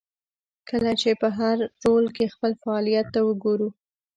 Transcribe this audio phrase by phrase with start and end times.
[0.69, 3.69] کله چې په هر رول کې خپل فعالیت ته وګورو.